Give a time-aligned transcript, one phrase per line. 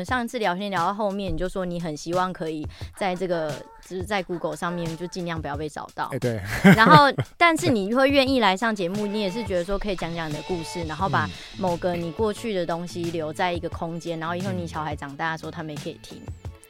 [0.00, 2.66] 们上一次聊天聊到后面，你就说你很希望可以
[2.96, 3.52] 在这个
[3.86, 6.08] 就是在 Google 上面就尽量不要被找到。
[6.12, 6.40] 哎，对。
[6.74, 11.28] 然后，但是你会愿意来上节目，你也是觉得说可以讲讲你的故事，然后把
[11.58, 16.18] 某个你过去的东西留在一个空间，然后以后你小孩长大的时候，他们也可以听。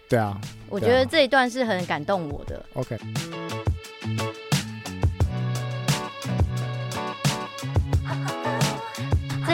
[0.08, 0.36] 对啊，
[0.68, 2.60] 我觉得这一段是很感动我的。
[2.74, 2.98] OK。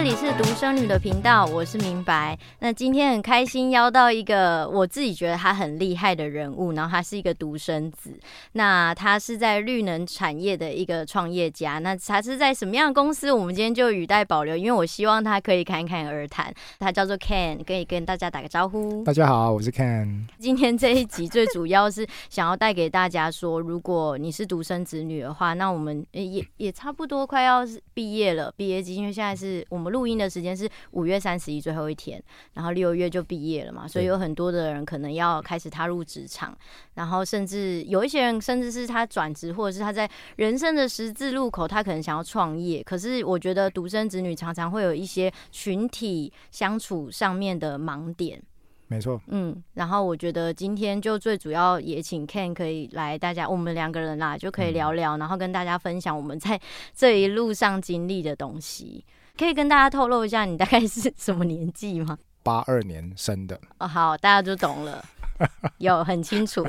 [0.07, 2.39] 里是独生女的频道，我是明白。
[2.61, 8.17] 那今天很开心邀到一个我自己觉得他很厉害的人物，然后他是一个独生子。
[8.53, 11.81] 那他是在绿能产业的一个创业家。
[11.81, 13.33] 那他是在什么样的公司？
[13.33, 16.55] 我们今天就语带保留，因为我希望他可以侃侃而谈。
[16.79, 19.03] 他叫做 Ken，可以跟大家打个招呼。
[19.03, 20.21] 大家好，我是 Ken。
[20.39, 29.96] 今天这一集最主要是想要带给大家说，如果你是独生子女的话，那我们也也差不多快要毕业了，毕业季，因为现在是我们。
[29.97, 36.55] 录音的时间是五月三十一最后一天，然后六月就毕业了嘛，所以有很多的人可能要开始踏入职场，
[36.97, 42.83] 然后甚至有一些人甚至是他转职，或者是他在人生的十字路口，他可能想要创业。
[42.83, 48.43] 可是我觉得独生子女常常会有一些群体相处上面的盲点。
[48.89, 56.61] 没错，嗯，然后我觉得今天就最主要也请 Ken 可以来，大家我们两个人啦就可以聊聊，然后跟大家分享我们在
[56.95, 59.05] 这一路上经历的东西。
[59.37, 62.19] 可以跟大家透露一下你大概是什么年纪吗？
[62.43, 63.61] 八二年生的。
[63.79, 65.05] 哦，好，大家就懂了，
[65.79, 66.65] 有很清楚。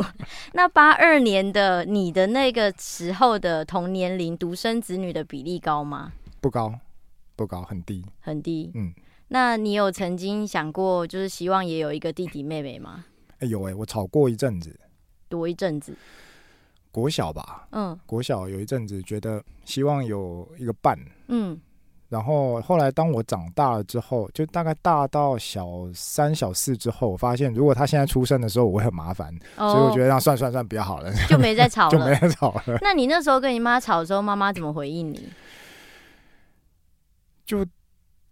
[0.54, 6.12] 那八二年的你的那个时候的同年龄独生子女的比例高吗？
[6.42, 6.74] 不高，
[7.36, 8.72] 不高，很低，很低。
[8.74, 8.92] 嗯，
[9.28, 13.06] 那你有曾经想过，就是希望也有一个弟弟妹妹吗？
[13.34, 14.80] 哎、欸，有哎、欸，我吵过一阵子，
[15.30, 15.96] 多一阵子。
[16.92, 21.60] 国小吧，嗯，国小有一阵子觉得希望有一个伴，嗯。
[22.10, 32.80] 然后后来，当我长大了之后，就大概大到小三、小四之后，我发现如果他现在出生的时候，我会很麻烦，哦、所以我觉得让算算算比较好了，就没再吵 了，就没再吵了。
[32.82, 35.28] 那你那时候跟你妈吵的时候，妈妈怎么回应你？
[37.46, 37.66] 就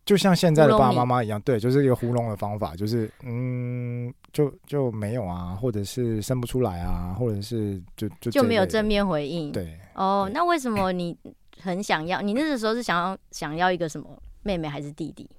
[0.06, 9.52] 就像现在的爸爸妈妈一样，对，就是一个糊弄的方法，就是嗯，就就没有啊，或者是生不出来啊，或者是就就就没有正面回应。
[9.52, 11.18] 对，哦，那为什么你？
[11.62, 15.30] 很想要，你那个时候是想要想要一个什么妹妹还是弟弟？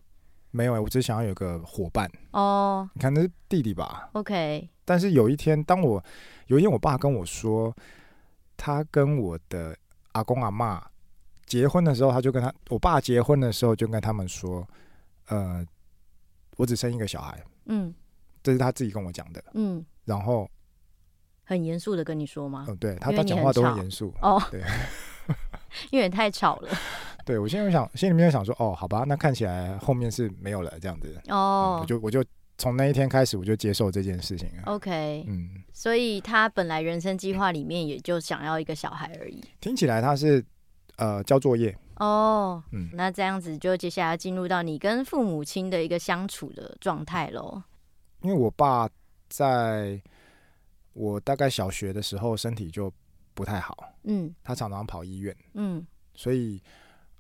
[0.51, 2.11] 没有、欸，我只想要有个伙伴。
[2.31, 4.69] 哦，oh, 你看那是弟弟吧？OK。
[4.87, 6.03] 但是有一天，当我
[6.47, 7.75] 有一天，我爸跟我说，
[8.57, 9.77] 他跟我的
[10.13, 10.83] 阿公阿妈
[11.45, 14.67] 结婚的时候，他就跟他我爸结婚的时候就跟他们说，
[15.29, 15.63] 呃，
[16.57, 17.39] 我只生一个小孩。
[17.67, 17.93] 嗯，
[18.43, 19.45] 这是他自己跟我讲的。
[19.55, 20.49] 嗯，然后
[21.45, 22.65] 很严肃的跟你说吗？
[22.69, 24.15] 嗯，对他他讲话都很严肃。
[24.23, 24.51] 哦，oh.
[24.51, 24.63] 对。
[25.91, 26.71] 因为太吵了，
[27.25, 31.15] 对，我现在想，心里面想说，哦，好吧，那看起来后面是没有了这样子。
[31.29, 32.25] 哦、嗯，我就我就
[32.59, 34.63] 从那一天开始，我就接受这件事情了。
[34.67, 39.45] OK，嗯，所以他本来人生计划里面也就想要一个小孩而已。
[39.61, 40.45] 听起来他是
[40.97, 47.63] 呃交作业哦，嗯，那这样子就接下来进入到你跟父母亲的一个相处的状态喽。
[48.23, 48.89] 因为我爸
[49.29, 50.01] 在
[50.95, 52.91] 我大概小学的时候身体就
[53.37, 56.59] 不太好，嗯，他常常跑医院，嗯，所以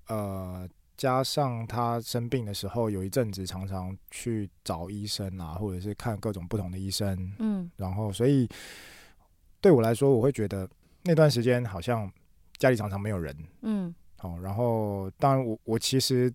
[0.08, 0.66] 呃，
[0.96, 8.48] 加上他生病的时候，有一阵子常常去找医生啊，或者是看各种不同的医生，嗯，然后所以
[9.60, 10.66] 对我来说，我会觉得
[11.04, 12.10] 那段时间好像
[12.56, 16.32] 家里常常没有人，嗯，好，然后当然我我其实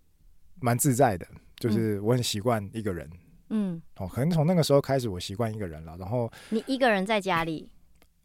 [0.59, 3.09] 蛮自在的，就是我很习惯一个人，
[3.49, 7.67] 嗯，哦，可能从那个时候开始，我习惯一个人了，然后你一个人在家里，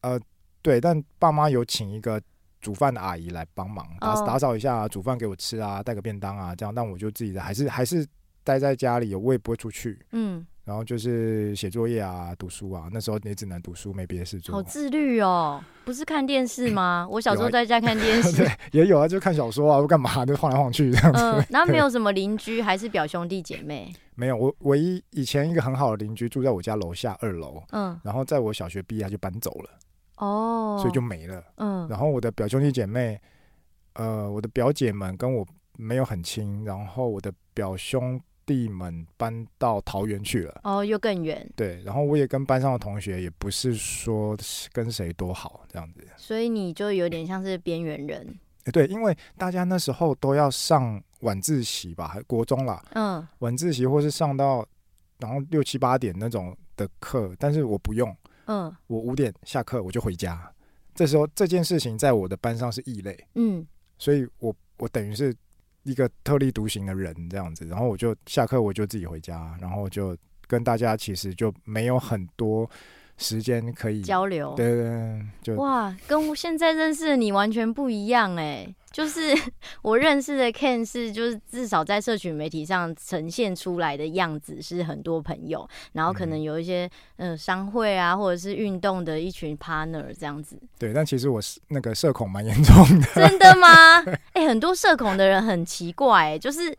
[0.02, 0.20] 呃。
[0.66, 2.20] 对，但爸妈有请一个
[2.60, 6.74] 煮饭的阿姨来帮忙打打扫一下，煮饭给我吃啊，带个便当啊，这样。
[6.74, 8.04] 但我就自己的，还是还是
[8.42, 9.96] 待在家里，我也不会出去。
[10.10, 12.88] 嗯，然后就是写作业啊，读书啊。
[12.90, 14.56] 那时候也只能读书，没别的事做。
[14.56, 17.06] 好自律哦，不是看电视吗？
[17.08, 21.20] 我小时候在家看电视， 对，也有啊，就看小说啊，或干嘛，就晃来晃去这样子。
[21.20, 23.94] 嗯，然后 没有什么邻居，还是表兄弟姐妹？
[24.16, 27.62] 没有，我唯一以前一个很好的邻居住在我家楼下二楼。
[27.70, 29.70] 嗯，然后在我小学毕业他就搬走了。
[30.16, 31.44] 哦，所以就没了。
[31.56, 33.20] 嗯，然后我的表兄弟姐妹，
[33.94, 35.46] 呃，我的表姐们跟我
[35.76, 40.60] 没有很亲，然后我的表兄弟们搬到桃园去了。
[40.64, 41.46] 哦，又更远。
[41.54, 44.36] 对，然后我也跟班上的同学也不是说
[44.72, 46.06] 跟谁多好这样子。
[46.16, 48.38] 所以你就有点像是边缘人。
[48.72, 52.82] 对，因为大家那时候都要上晚自习吧，还国中啦。
[52.94, 54.66] 嗯，晚自习或是上到
[55.18, 58.16] 然后六七八点那种的课，但是我不用。
[58.46, 60.50] 嗯，我五点下课我就回家，
[60.94, 63.66] 这时候这件事情在我的班上是异类，嗯，
[63.98, 65.34] 所以我我等于是
[65.82, 70.16] 一个特立独行的人这样子，然后我就下课我就自己回家，然后就
[70.46, 72.68] 跟大家其实就没有很多
[73.18, 74.54] 时间可以交流。
[74.56, 78.74] 对对对，就哇，跟我现在认识的你完全不一样哎。
[78.92, 79.20] 就是
[79.82, 90.58] 我认识的 Ken 是，就是至少在社群媒体上呈现出来的样子是很多朋友，然后可能有一些嗯、呃、商会啊，或者是运动的一群 partner 这样子。
[90.78, 93.06] 对，但其实我是那个社恐蛮严重的。
[93.14, 94.00] 真的吗？
[94.32, 96.74] 哎、 欸，很多社恐的人很奇怪、欸，就是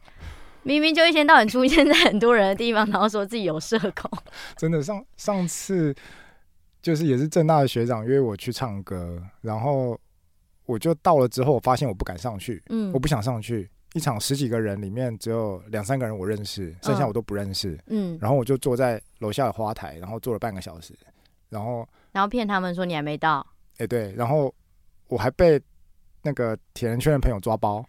[0.63, 4.09] 明明就一天到晚出现在很多人的地方，然后说自己有社恐。
[4.55, 5.93] 真的，上上次
[6.87, 9.99] 就是也是正大的学长约我去唱歌，然后。
[10.65, 13.69] 我就到了之后，我发现我不敢上去，嗯，我不想上去。
[13.93, 18.17] 一场十几个人里面，只有两三个人我认识，剩下我都不认识，嗯。
[18.19, 20.93] 然后我就坐在楼下的花台，然后坐了半个小时，
[21.47, 23.39] 然后然后骗他们说你还没到，
[23.75, 24.53] 哎、欸，对，然后
[25.07, 25.57] 我还被
[26.21, 27.81] 那个铁人圈的朋友抓包，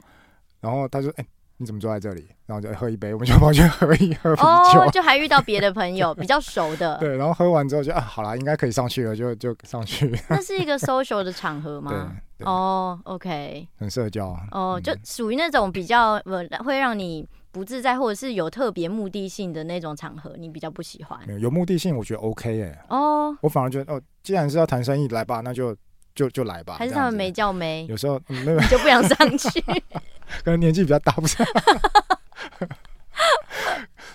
[0.61, 1.29] 然后他说，哎、欸。
[1.59, 2.27] 你怎么坐在这里？
[2.47, 4.81] 然后就喝一杯，我们就跑去喝一喝 啤酒。
[4.81, 6.97] 哦，就还遇到别的朋友 比较熟的。
[6.99, 10.11] 对，然后喝完之后就啊，好啦，应该可以上去了，就就上去。
[10.31, 12.13] 那是一个 social 的场合吗？
[12.39, 12.47] 对。
[12.47, 13.67] 哦，OK。
[13.77, 14.35] 很社交。
[14.53, 21.19] 哦，就属于那种比较呃会让你不自在，或者是有特别目的性的那种场合，你比较不喜欢。
[21.27, 22.85] 没有，有目的性，我觉得 OK 哎。
[22.89, 23.37] 哦。
[23.41, 25.77] 我反而觉得哦，既然是要谈生意，来吧，那就
[26.19, 26.75] 就就来吧。
[26.77, 27.87] 还是他们没叫没？
[27.89, 29.61] 有时候没有， 就不想上去。
[30.43, 31.37] 可能年纪比较大，不是？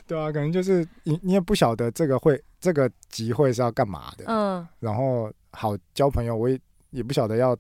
[0.06, 4.26] 对啊，可能就是你，你也不晓得这个会这个集会是要干嘛的。
[4.28, 6.60] 嗯，然后好交朋友，我也
[6.90, 7.56] 也不晓得要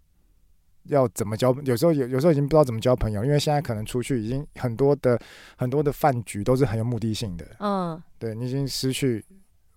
[0.89, 1.55] 要怎么交。
[1.63, 5.17] 有时候有有时候已经不知道怎么交朋友，因为现在可能出去已经很多的
[5.55, 7.45] 很多的饭局都是很有目的性的。
[7.59, 9.23] 嗯，对，你已经失去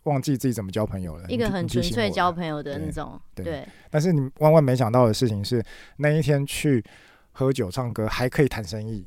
[0.06, 1.25] 忘记自己怎么交朋友了。
[1.29, 3.20] 一个很纯粹交朋友的那种。
[3.35, 5.62] 对，但是你万万没想到的事情是，
[5.99, 6.82] 那一天去
[7.31, 9.06] 喝酒唱歌还可以谈生意。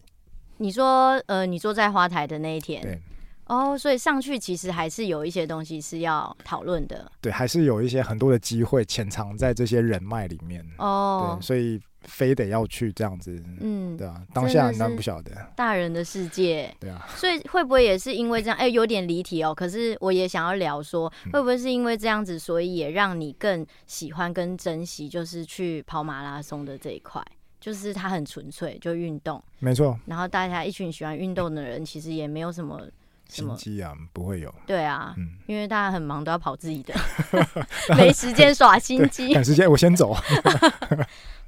[0.57, 3.01] 你说，呃，你坐在花台的那一天，对，
[3.49, 18.57] 哦，所以上去其实还是有一些东西是要讨论的，对，还是有一些很多的机会潜藏在这些人脉里面，哦，对，所以非得要去这样子，嗯，对啊，当下难不晓得大人的世界，对啊，所以会不会也是因为这样？
[18.57, 19.53] 哎、欸，有点离题哦。
[19.53, 27.21] 可是我也想要聊说，会不会是因为这样子，所以也让你更喜欢跟珍惜，就是去跑马拉松的这一块？
[27.59, 29.99] 就是它很纯粹，就运动，没错。
[30.05, 32.81] 然后大家一群喜欢运动的人，其实也没有什么
[33.29, 34.53] 什么心机啊，不会有。
[34.65, 36.93] 对啊，嗯，因为大家很忙，都要跑自己的，
[37.95, 39.31] 没时间耍心机。
[39.35, 40.15] 赶时间，我先走。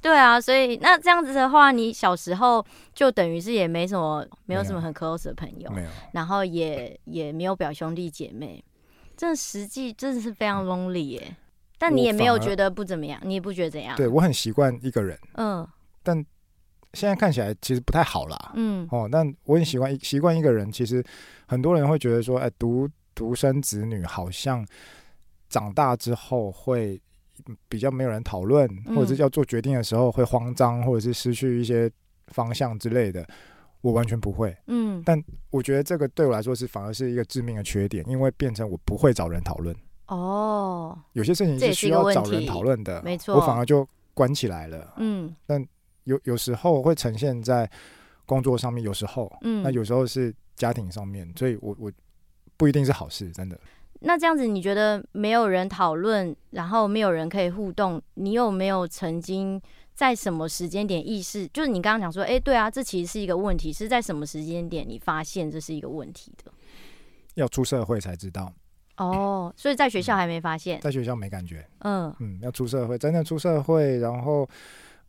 [0.00, 2.64] 对啊，所以那这样子的话，你小时候
[2.94, 5.88] 就等于是也没什么，没有什么很 close 的朋友，没有。
[6.12, 8.64] 然后也也没有表兄弟姐妹，
[9.16, 11.36] 这实际真的是非常 lonely 耶。
[11.78, 13.96] 但你也没有觉得不怎么样，你也不觉得怎样？
[13.96, 15.18] 对，我很习惯一个人。
[15.34, 15.66] 嗯。
[16.04, 16.24] 但
[16.94, 20.70] 现在看起来其实不太好啦，嗯，哦，但我很习惯习惯一个人。
[20.70, 21.02] 其实
[21.46, 24.66] 很多人会觉得说，哎，独独生子女好像
[25.48, 27.00] 长大之后会
[27.68, 31.90] 比较没有人讨论，或者是要做决定的时候会慌张，或者是失去一些
[32.28, 33.26] 方向之类的。
[33.80, 39.74] 我完全不会，嗯，但我觉得这个对我来说是反而是一个致命的缺点，因为变成我不会找人讨论。
[40.06, 45.66] 哦，有些事情是需要找人讨论的，没错，我反而就关起来了，嗯，但。
[46.04, 47.70] 有有时候会呈现在
[48.26, 51.90] 工作上面，有时候，嗯，那有时候是家庭上面，所以我我
[52.56, 53.58] 不一定是好事，真的。
[54.00, 59.60] 那这样子，你觉得没有人讨论，然后没有人可以互动，你有没有曾经
[59.94, 61.46] 在什么时间点意识？
[61.48, 66.50] 就是你刚刚讲说，哎、欸，对啊，这其实是一个问题，是在什么时间点你发现这是一个问题的？
[67.34, 68.52] 要出社会才知道。
[68.96, 71.64] 哦，所以在学校还没发现，嗯、在学校没感觉。
[71.80, 74.48] 嗯嗯，要出社会，真的出社会，然后。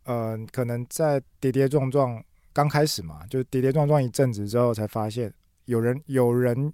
[0.04, 5.32] 呃，可能在跌跌撞撞刚开始嘛，就跌跌撞撞一阵子之后，才发现
[5.64, 6.72] 有人有人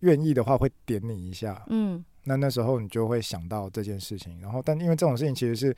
[0.00, 5.74] 愿意的话会点你一下，嗯，那那时候你就会想到这件事情，然后但因为这种事情其实是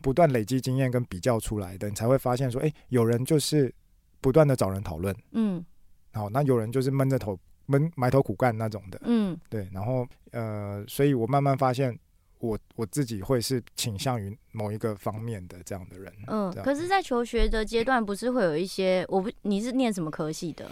[0.00, 3.72] 不断累积经验跟比较出来的，你才会发现说，哎，有人就是
[4.20, 5.64] 不断的找人讨论，嗯，
[6.12, 11.98] 好，那有人就是闷着头闷埋头苦干那种的，嗯，对，然后呃，所以我慢慢发现。
[12.42, 16.12] 我我自己会是倾向于某一个方面的这样的人。
[16.26, 19.06] 嗯，可是，在求学的阶段，不是会有一些？
[19.08, 20.68] 我不，你是念什么科系的？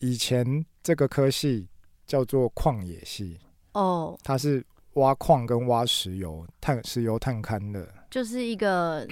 [0.00, 1.66] 以前这个科系
[2.06, 3.40] 叫做矿野系。
[3.72, 4.62] 哦，它是
[4.94, 9.08] 挖矿跟挖石油、探石油探勘的，就是一个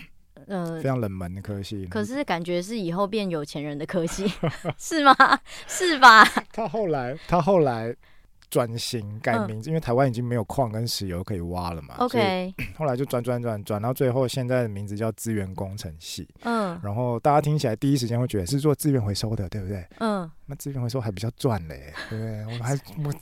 [0.47, 1.87] 呃非常冷门的科系。
[1.87, 4.31] 可是感觉是以后变有钱人的科系，
[4.77, 5.15] 是吗？
[5.67, 6.23] 是吧？
[6.53, 7.97] 他后来，他后来。
[8.53, 11.95] 转型改名字，嗯、因为台湾已经没有矿跟石油可以挖了嘛。
[11.97, 16.29] OK， 后来就转转转转到最后，现在的名字叫资源工程系。
[16.43, 19.83] 嗯，然后大家听起来第一时间会觉得是做资源回收的，对不对？
[20.01, 22.45] 嗯，那资源回收还比较赚嘞，对不对？
[22.45, 23.15] 我们还 我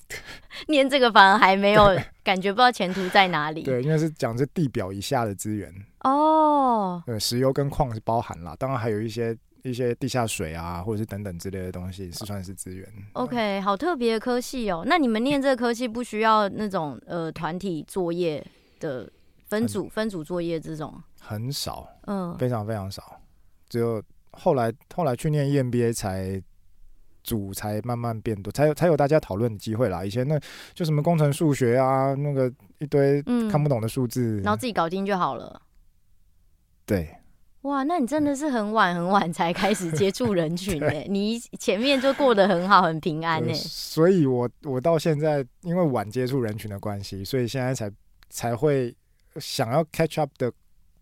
[0.67, 3.63] 念这个反而还没有感觉，不知道前途在哪里。
[3.65, 5.73] 对，因为是讲这地表以下的资源。
[6.01, 9.37] 哦，对，石油跟矿是包含了，当然还有一些。
[9.63, 12.87] 一些地下水啊，或者是等等之类的东西，是算是资源。
[13.13, 14.83] OK，好特别的科系哦。
[14.87, 18.45] 那你们念这个科系不需要那种呃团体作业
[18.79, 19.11] 的
[19.49, 21.03] 分组分组作业这种？
[21.21, 23.21] 很少，嗯，非常非常少。
[23.69, 24.03] 只有
[24.33, 26.43] 后来后来去念 EMBA 才
[27.23, 30.05] 组才慢慢变多，才有才有大家讨论的机会啦。
[30.05, 30.41] 以前那
[30.73, 35.61] 就什么工程数学啊，那个一堆看不懂的数字，嗯，然后自己搞定就好了。
[36.87, 37.15] 对。
[37.63, 43.53] 哇，那你真的是很晚很晚才开始接触人群 诶，你前面就过得很好很平安诶。
[43.53, 47.91] 所以我我到现在因为晚接触人群的关系，所以现在才
[48.31, 48.97] 才会
[49.37, 50.51] 想要 catch up 的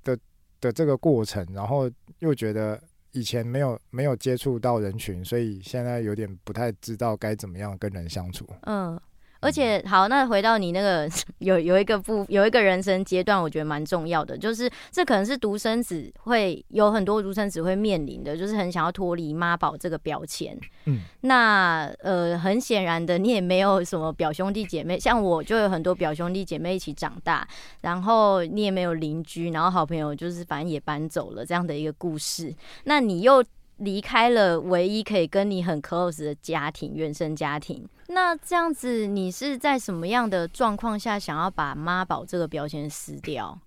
[0.02, 0.18] 的
[0.60, 1.88] 的这个过程，然后
[2.18, 8.44] 又觉得以前没有没有接触到人群，所以现在有点不太知道该怎么样跟人相处。
[8.62, 9.00] 嗯。
[9.40, 20.58] 而且好，那回到你那个 有有一个部有一个人生阶段，我觉得蛮重要的，就是这可能是独生子会有很多独生子会面临的，就是很想要脱离妈宝这个标签。
[20.86, 27.46] 嗯，那呃，很显然的，你也没有什么表兄弟姐妹，像我就有很多表兄弟姐妹一起长大，
[27.82, 32.54] 然后你也没有邻居，然后好朋友就是反正也搬走了这样的一个故事。
[32.84, 33.44] 那你又
[33.78, 37.88] 离开了唯一可以跟你很 close 的家庭，原生家庭。
[38.08, 43.58] 那这样子，你是在什么样的状况下想要把妈宝这个标签撕掉？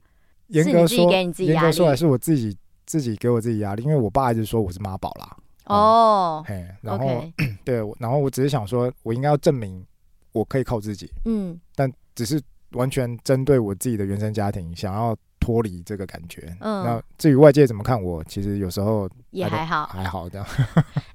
[0.48, 1.66] 严格说，自己给你自己压力？
[1.66, 5.38] 严格说来是我自己自己给我自己压力，因为我爸一直说我是妈宝啦。
[5.66, 7.24] 哦、嗯，嘿，然后.
[7.64, 9.86] 对，然后我只是想说，我应该要证明
[10.32, 11.10] 我可以靠自己。
[11.26, 12.42] 嗯，但只是
[12.72, 15.16] 完全针对我自己的原生家庭，想要。
[15.42, 20.48] 脱离这个感觉，嗯，那至于外界怎么看我，其实有时候也还好，还好这样。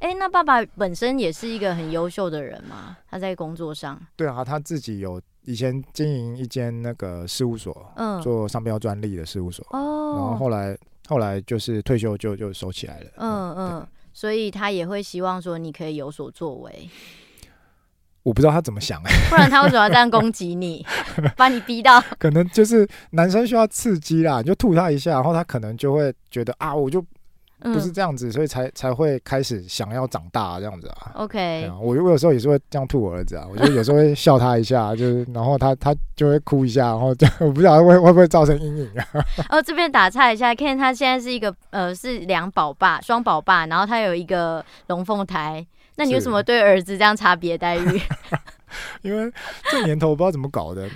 [0.01, 2.97] 哎、欸，那爸爸本身也是一个很优秀的人嘛？
[3.09, 3.99] 他在工作上？
[4.17, 10.77] 对啊，他自己有以前经营一间那个事务所，嗯，做商标专利的事务所，哦，然后后来
[11.09, 16.91] 后来就是退休就就收起来了，嗯嗯，所以他也会希望说你可以有所作为。
[18.27, 20.85] 我不知道他怎么想，不然他为什么要这样攻击你，
[21.39, 22.03] 把你逼到？
[22.19, 27.01] 可能就是男生需要刺激啦，你就吐他一下，然后他可能就会觉得啊，我就
[27.61, 31.13] 不是这样子，嗯、所以才才会开始想要长大这样子啊。
[31.15, 39.07] OK，我我有时候也是会这样吐我儿子啊，我就有时候会笑他一下，就是然后他他就会哭一下，然后就我不知道会会不会造成阴影啊。
[39.51, 45.65] 哦，这边打岔一下，Ken 他现在是一个呃是两宝爸，双宝爸，然后他有一个龙凤胎。
[45.97, 48.01] 那你有什么对儿子这样差别待遇？
[49.03, 49.33] 因为
[49.71, 50.89] 这年头我不知道怎么搞的，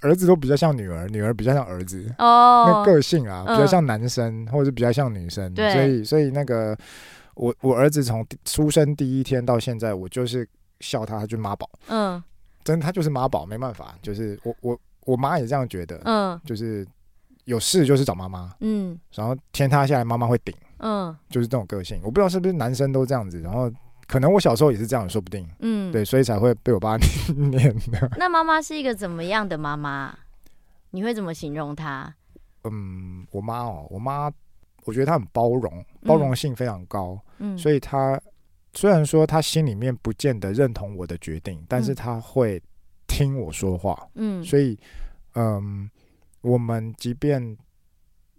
[0.00, 2.12] 儿子都比较像女儿，女儿比较像儿子。
[2.18, 5.52] 哦，那个性啊，比较像男生，或者是比较像女生。
[5.54, 6.76] 对，所以所以那个
[7.34, 10.46] 我我儿子从出生第一天到现在，我就是
[10.80, 11.70] 笑他，他就妈宝。
[11.88, 12.22] 嗯，
[12.62, 15.98] 真的他就是妈宝，没办法，就是我我我妈也这样觉得。
[16.04, 16.86] 嗯，就是
[17.44, 18.52] 有事就是找妈妈。
[18.60, 20.54] 嗯，然后天塌下来妈妈会顶。
[20.80, 23.72] 嗯，就是这种个性，我不知道是不是男生都这样子，然后。
[24.12, 25.48] 可能我小时候也是这样，说不定。
[25.60, 26.98] 嗯，对，所以才会被我爸
[27.34, 28.10] 念的。
[28.18, 30.14] 那妈妈是一个怎么样的妈妈？
[30.90, 32.14] 你会怎么形容她？
[32.64, 34.30] 嗯，我妈哦，我妈，
[34.84, 37.18] 我觉得她很包容，包容性非常高。
[37.38, 38.20] 嗯，所以她
[38.74, 42.62] 虽然说她心里面不见得认同我的决定，但是她会
[43.06, 44.06] 听我说话。
[44.16, 44.78] 嗯，所以，
[45.36, 45.90] 嗯，
[46.42, 47.56] 我们即便。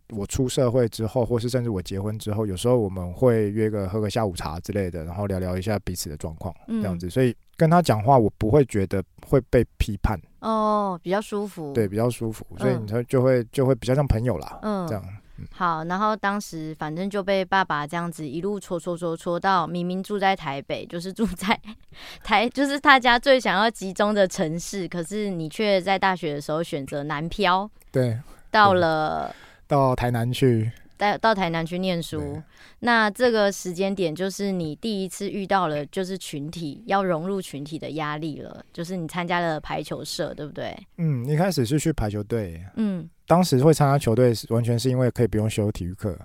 [0.09, 7.09] 我出社会之后，或是甚至我结婚之后，有时候我们会约个喝个下午茶之类的，然后聊聊一下彼此的状况，这样子。
[7.09, 11.73] 所以跟他讲话，我不会觉得会被批判哦，比较舒服。
[11.73, 14.59] 对，比较舒服，所以你才就会就会比较像朋友啦。
[14.61, 15.03] 嗯，这样。
[15.51, 21.59] 好，然后当时反正就被爸爸这样子一路戳戳戳戳到，明明住在台北，就是住在
[22.23, 27.69] 台，就是他家最想要集中的城市，可是你却在大学的时候选择南漂。
[27.91, 28.17] 对，
[28.51, 29.35] 到了。
[29.67, 32.41] 到台南去，到到台南去念书。
[32.79, 38.63] 那这个时间点，就是你第一次遇到了，就是群体要融入群体的压力了。
[38.73, 40.77] 就是你参加了排球社，对不对？
[40.97, 42.61] 嗯，一开始是去排球队。
[42.75, 46.17] 嗯，当时会参加球队，完全是因为可以不用修体育课。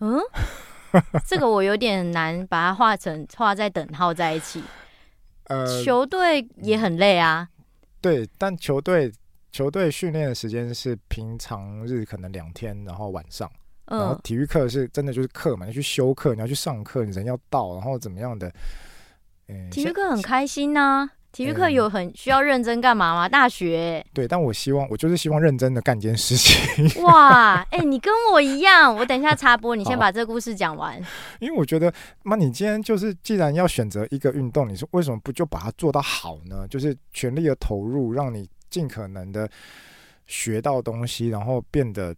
[0.00, 0.20] 嗯，
[1.26, 4.62] 这个我有点难把它画成画在等号在一起。
[5.48, 7.48] 呃，球队也很累啊。
[8.00, 9.12] 对，但球队。
[9.56, 13.50] 球队训练的时间是平常日可能两天，然后晚上，
[13.86, 18.52] 嗯、然后体育课是真的就是课嘛，你要去修课，你要去上课，你人要到，然后怎么样的？
[19.48, 23.26] 嗯、体育课很开心呐、啊，体育课有很需要认真干嘛吗？
[23.26, 24.06] 大学、欸？
[24.12, 26.86] 对，但我希望我就是希望认真的干件事情。
[27.02, 31.00] 哇，哎、欸，你跟我一样，我等一下插播，你先 把这个故事讲完。
[31.38, 31.90] 因为我觉得，
[32.24, 36.68] 妈，你今天就是既然要选择一个运动，你说为什么不就把它做到好呢？
[36.68, 38.46] 就是全力的投入，让你
[38.76, 39.48] 尽可能的
[40.26, 42.14] 学到东西，然后变得。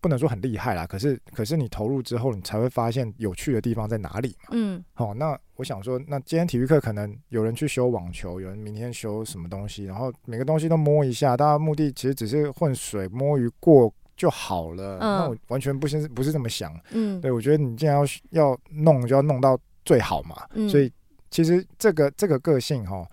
[0.00, 4.50] 不能说很厉害啦，可是可是你投入之后，你才会发现有趣的地方在哪里嘛。
[4.52, 14.98] 嗯，好、哦，那我想说，那今天体育课可能有人去修网球，有人明天修什么东西，然后每个东西都摸一下，大家目的其实只是混水摸鱼过就好了。
[15.00, 16.72] 嗯，那我完全不是不是这么想。
[16.92, 20.46] 嗯，对，我觉得你既然要要弄，就要弄到最好嘛。
[20.52, 20.92] 嗯，所以
[21.28, 23.10] 其实这个这个个性哈、哦，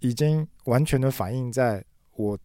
[0.00, 1.84] 已经完全的反映在
[2.16, 2.36] 我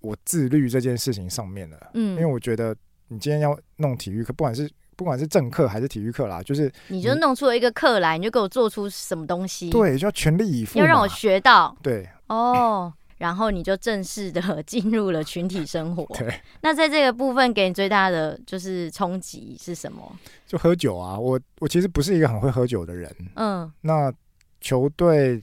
[0.00, 1.90] 我自律这件事情上面了。
[1.94, 2.76] 嗯，因为我觉得。
[3.08, 9.70] 你今天要弄体育课，不管是不管是正课还是体育课啦，就是你就弄出了一个课来，你就给我做出什么东西？
[9.70, 11.76] 对，就要全力以赴，要让我学到。
[11.80, 16.04] 对，哦，然后你就正式的 进入了群体生活。
[16.18, 20.12] 对，那在这个部分给你最大的就是冲击是什么？
[20.44, 21.16] 就喝酒啊！
[21.16, 23.08] 我我其实不是一个很会喝酒的人。
[23.36, 24.12] 嗯，那
[24.60, 25.40] 球队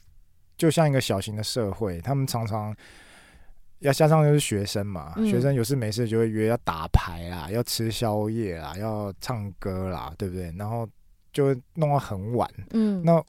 [0.63, 2.73] 就像一个小型的社会，他们常常。
[3.79, 10.55] 要加上就是学生嘛，嗯、学生有事没事就会约要打牌啦，要吃宵夜啦，要唱歌啦，对不对？
[10.57, 10.87] 然后
[11.33, 12.49] 就会弄到很晚。
[12.71, 13.21] 嗯，那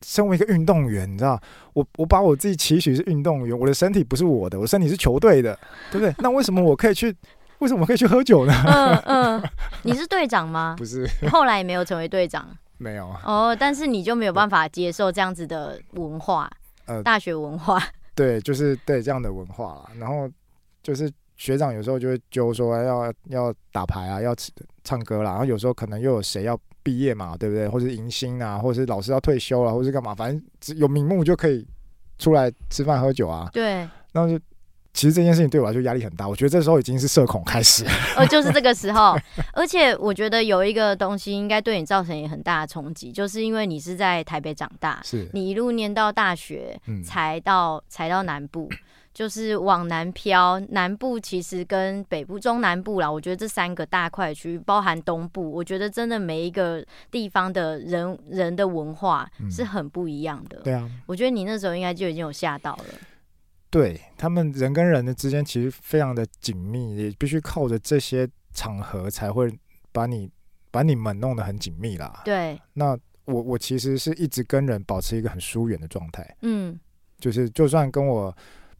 [0.00, 1.38] 身为一个运动员，你知道，
[1.74, 5.54] 我我把我自己期许是运动员，我的身体不是我的，我的身体是球队的，
[5.90, 6.14] 对不对？
[6.24, 7.14] 那为什么我可以去？
[7.58, 8.54] 为什么我可以去喝酒呢？
[8.66, 9.42] 嗯嗯，
[9.82, 10.74] 你是队长吗？
[10.80, 12.48] 不是，后来也没有成为队长。
[12.78, 13.14] 没有。
[13.26, 16.50] 哦，但是你就没有办法接受这样子的文化，
[16.86, 17.82] 呃，大学文化。
[18.14, 19.90] 对，就是对这样的文化啦。
[19.98, 20.30] 然后
[20.82, 24.34] 就是学长有时候就会揪说要要打牌啊，要
[24.84, 25.30] 唱歌啦。
[25.30, 27.68] 然后有时候可能又有谁要毕业嘛，对不对？
[27.68, 31.66] 或者迎新啊，或者是老师要退休了，或者是干嘛，反正只有名目就可以
[32.18, 33.48] 出来吃饭喝酒啊。
[33.52, 34.38] 对，然后就。
[34.92, 37.90] 其实这件事情对我来说压力很大，我觉得这时候已经是社恐开始了。
[38.18, 39.16] 哦，就是这个时候，
[39.52, 48.68] 而且我觉得有一个东西应该对你造成也很大的冲击，就是因为你是在台北长大，是你一路念到大学，才到、嗯、才到南部，
[49.14, 50.60] 就是往南飘。
[50.68, 60.58] 南部其实跟北部、中南部啦，我觉得这三个大块区域，包含东部，我觉得真的每一个地方的人人的文化是很不一样的。
[60.58, 62.84] 对啊，我觉得你那时候应该就已经有吓到了。
[63.72, 69.52] 对，他们人跟人的之间其实非常的紧密，也必须靠着这些场合才会
[69.90, 70.30] 把你
[70.70, 72.20] 把你们弄得很紧密啦。
[72.24, 76.36] 对，那我我其实是一直跟人保持一个很疏远的状态。
[76.42, 76.78] 嗯，
[77.18, 78.32] 就是就算跟我。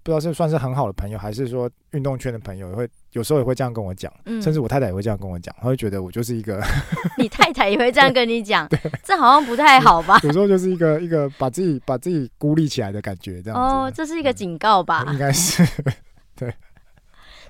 [0.02, 6.60] 不知道是算是很好的朋友，还是说运动圈的朋友，也会有时候也会这样跟我讲，嗯、甚至我太太也会这样跟我讲，她会觉得我就是一个。
[7.18, 8.68] 你太太也会这样跟你讲，
[9.04, 10.18] 这好像不太好吧？
[10.24, 13.58] 有时候就是一个一个把自己把自己孤立起来的感觉，这样。
[13.58, 15.04] 哦，这是一个警告吧？
[15.06, 15.64] 嗯、应该是，
[16.34, 16.52] 对，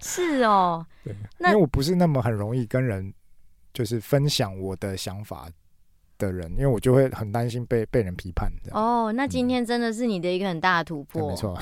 [0.01, 0.85] 是哦。
[1.05, 3.13] 因为我不是那么很容易跟人
[3.73, 5.49] 就是分享我的想法。
[6.27, 8.51] 的人，因为我就会很担心被被人批判。
[8.71, 11.31] 哦，那今天真的是你的一个很大的突破。
[11.31, 11.59] 没错。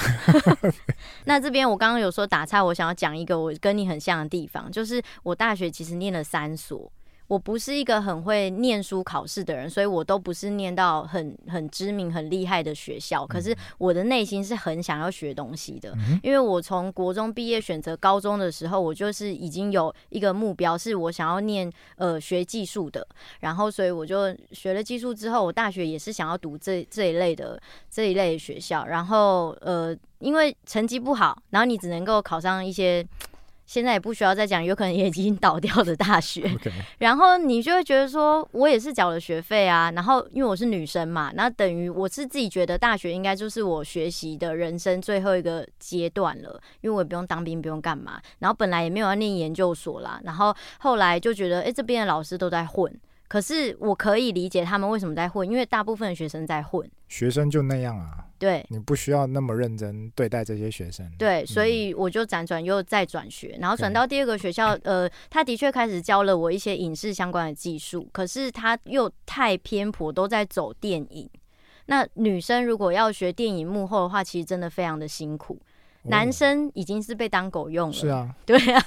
[1.25, 6.91] 那这边我刚刚有说打岔，我想要讲一个我跟你很像的地方，就是我大学其实念了三所。
[7.31, 13.25] 我不是一个很会念书考试的人，所以我都不是念到很很知名、很厉害的学校。
[13.25, 23.07] 可是我的内心是很想要学东西的，因为我从国中毕业选择高中的时候，我就是已经有一个目标，是我想要念呃学技术的。
[23.39, 28.87] 然后，所以我就学了技术之后，我大学也是想要读这这一类的这一类的学校。
[28.87, 33.07] 然后，呃，因为成绩不好，然后你只能够考上一些。
[33.71, 36.43] 现在也不需要再讲，有可能也已经倒掉的大学。
[36.43, 36.73] Okay.
[36.99, 39.93] 然后你就会觉得说，我也是缴了学费啊。
[39.93, 48.21] 然后因为我是女生嘛，那等于我是自己觉得大学应该就是我学习的人生最后一个阶段了，因为我也不用当兵，不用干嘛。
[48.41, 50.21] 然后本来也没有要念研究所啦。
[50.25, 52.93] 然后后来就觉得，哎，这边的老师都在混。
[53.31, 56.91] 可是我可以理解他们为什么在混，因为大部分的学生在混。
[57.07, 58.27] 学生就那样啊。
[58.41, 61.09] 对，你不需要那么认真对待这些学生。
[61.17, 64.77] 对，所以我就辗转又再转学，然后转到第二个学校。
[64.83, 71.31] 呃，他的确开始教了我一些影视相关的技术，可是他又太偏颇，都在走电影。
[71.87, 75.57] 那女生如果要学电影幕后的话，其实真的非常的辛苦。
[76.05, 77.95] 男生已经是被当狗用了。
[77.95, 78.83] 是啊，对啊。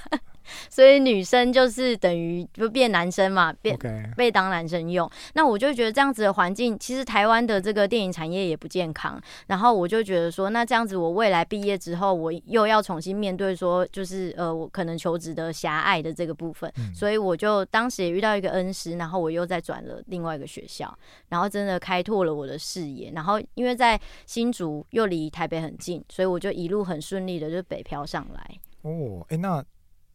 [0.70, 3.78] 所以女生就是等于就变男生嘛，变.
[4.16, 5.10] 被当男生用。
[5.34, 9.22] 那我就觉得这样子的环境，其实台湾的这个电影产业也不健康。
[9.48, 16.72] 然后我就觉得说，那这样子我未来毕业之后，我又要重新面对说，就是呃，我可能求职的狭隘的这个部分。
[16.78, 20.98] 嗯、所以我就当时也遇到一个恩师，然后我又再转了另外一个学校，
[21.30, 23.12] 然后真的开拓了我的视野。
[23.12, 28.58] 然后因为在新竹又离台北很近，所以我就一路很顺利的就北漂上来。
[28.84, 29.64] 哦，哎、欸，那。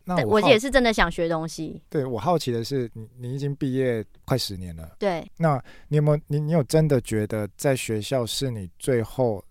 [0.08, 1.82] 那我，我也是真的想学东西。
[1.90, 4.90] 对，我好奇的是，你你已经毕业快十年了。
[4.98, 5.22] 对。
[5.36, 9.44] 那你有没有你你有真的觉得在学校是你最后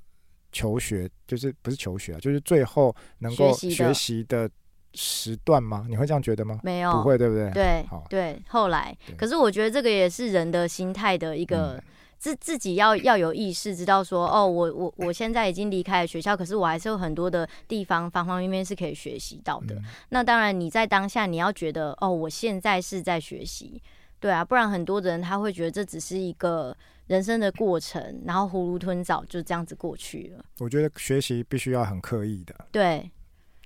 [0.51, 4.49] 求学，就是不是求学啊，就是最后能够学习的
[4.95, 5.85] 时段吗？
[5.87, 6.59] 你会这样觉得吗？
[6.63, 7.51] 没有，不会，对不对？
[7.51, 8.41] 对，对。
[8.47, 11.81] 后来，可是我觉得这个也是人的心态的一个。
[12.17, 19.75] 嗯自自己要要有意识，知道说哦，我我我现在已经离开了学校，可是我还是有很多的地方方方面面是可以学习到的。
[19.75, 23.79] 嗯、那当然，你在当下你要觉得哦，我现在是在学习，
[24.19, 26.75] 对啊，不然很多人他会觉得这只是一个
[27.05, 30.43] 人生的过程，然后囫囵吞枣就这样子过去了。
[30.57, 33.09] 我觉得学习必须要很刻意的，对，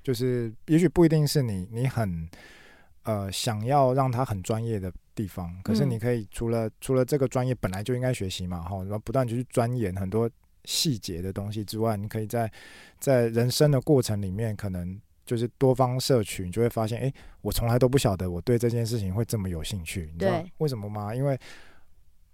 [0.04, 2.30] 就是也许不一定是你你很
[3.04, 4.92] 呃想要让他很专业的。
[5.22, 10.28] 地方，可是你可以除了、嗯、除了这个专业本来就应该学习嘛，哈，然后不断去钻研很多
[10.66, 12.52] 细节的东西之外，你可以在
[13.00, 21.14] 在人生的过程里面，可能就是多方摄取，你就会发现，哎、欸，我从来都不晓得我对这件事情会这么有兴趣，你知道为什么吗？
[21.14, 21.40] 因为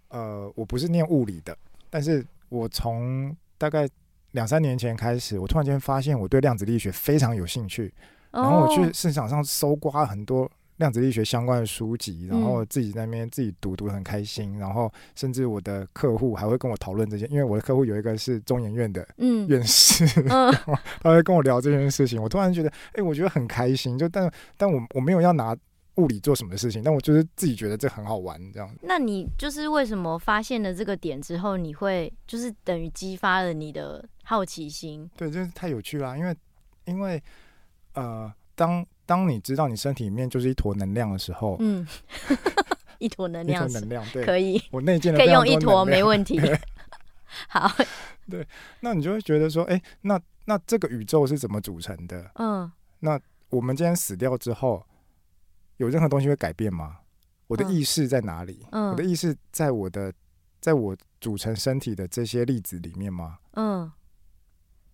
[0.07, 1.57] 呃，我不是念物理的，
[1.89, 3.85] 但是我从大概
[4.31, 7.93] 两三年前开始，我突然间发现我对量子力学非常有兴趣，
[8.31, 10.49] 然后我去市场上搜刮很多。
[10.77, 14.55] 量子力学相关的书籍，然后自己在那边自己读，读得很开心。
[14.55, 19.07] 嗯、然后甚至我的客户还会跟我讨论这些，因为我的客户有一个是中研院的
[19.47, 20.53] 院士，嗯、
[21.01, 22.21] 他会跟我聊这件事情。
[22.21, 23.97] 我突然觉得，哎、欸，我觉得很开心。
[23.97, 25.57] 就但但我我没有要拿
[25.95, 28.69] 物理做什么事情，但我就是自己觉得这很好玩这样。
[28.83, 35.09] 那你就是为什么发现了这个点之后，你会就是等于激发了你的好奇心？
[35.17, 36.35] 对，就是太有趣了，因为
[36.85, 37.23] 因为
[37.93, 38.85] 呃，当。
[39.07, 41.87] 当你知道你身体里面就是一坨能量的时候，嗯，
[42.99, 46.39] 一坨能量，一坨能量，对，可以，我内建的可以用一坨没问题。
[47.49, 47.71] 好，
[48.29, 48.45] 对，
[48.81, 52.29] 那你就会觉得说，哎、欸，那那这个宇宙是怎么组成的？
[52.35, 54.85] 嗯，那我们今天死掉之后，
[55.77, 56.97] 有任何东西会改变吗？
[57.47, 58.65] 我的意识在哪里？
[58.71, 60.11] 嗯，我的意识在我的，
[60.59, 63.39] 在我组成身体的这些粒子里面吗？
[63.53, 63.89] 嗯。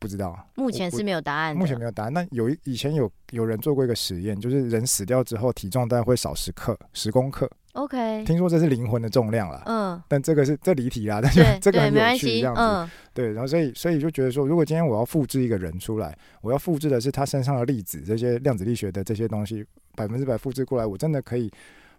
[0.04, 1.56] 不知道，目前是没有答案。
[1.56, 2.12] 目前没有答案。
[2.12, 7.50] 那有以前有有人做过一个实验，就是人死掉之后，体重大概会少十克，十公克。
[7.72, 9.63] OK，听说这是灵魂的重量了。
[9.66, 12.62] 嗯，但这个是这离题啦，但是 这个很有趣，这样子。
[12.62, 21.50] 嗯、对，然后所以所以就觉得说，如果今天我要复制一个人出来，我要复制的是他身上的粒子，这些量子力学的这些东西，百分之百复制过来，我真的可以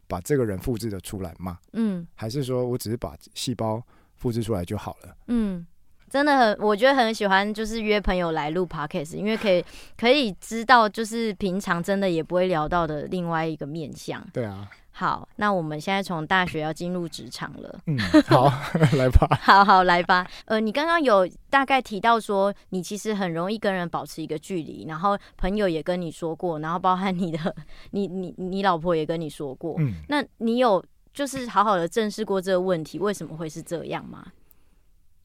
[0.07, 1.59] 把这个人复制的出来吗？
[1.73, 3.83] 嗯，还是说我只是把细胞
[4.17, 5.17] 复制出来就好了？
[5.29, 5.67] 嗯。
[6.15, 9.65] 真的很，我觉得很喜欢，就是约朋友来录 podcast，因为可以
[9.99, 14.25] 可以知道，就是平常真的也不会聊到的另外一个面向。
[14.33, 14.71] 对啊。
[14.93, 17.81] 好，那我们现在从大学要进入职场了。
[17.89, 17.99] 嗯，
[18.29, 18.45] 好，
[18.97, 19.27] 来吧。
[19.43, 20.25] 好好来吧。
[20.45, 27.57] 呃，你刚刚有大概提到说，你其实很容易跟人保持一个距离，然后朋友也跟你说过，然后包含你的，
[27.91, 29.75] 你你你老婆也跟你说过。
[29.81, 29.95] 嗯。
[30.09, 30.81] 那你有
[31.13, 34.25] 就是好好的正视过这个问题，为什么会是这样吗？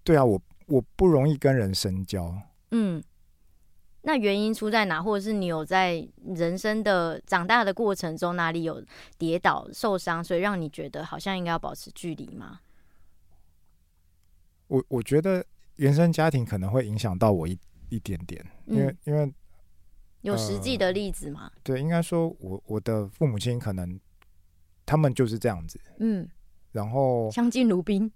[0.04, 0.42] 对啊，我。
[0.70, 2.34] 我不容易跟人深交。
[2.72, 3.04] 嗯，
[4.04, 5.02] 那原因出在哪？
[5.02, 8.84] 或者是你有在人生的长大的过程中哪里有
[9.18, 12.60] 跌倒受伤，所以让你觉得好像应该要保持距离吗？
[14.68, 15.44] 我我觉得
[15.78, 17.58] 原生家庭可能会影响到我一
[17.90, 19.34] 一点点，因为、嗯、因为
[20.22, 21.52] 有实际的例子吗？
[21.56, 24.00] 呃、对，应该说我我的父母亲可能
[24.86, 25.80] 他们就是这样子。
[25.98, 26.30] 嗯，
[26.72, 28.12] 然后相敬如宾。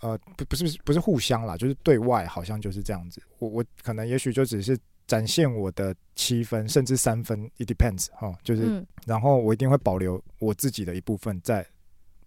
[0.00, 3.22] 呃，不，不是，不是互相啦，就是对外好像就是这样子。
[3.38, 11.66] 我，我可能也许就只是展现我的七分，甚至三分，it depends 哈，就是，嗯、然后我一定会保留我自己的一部分在，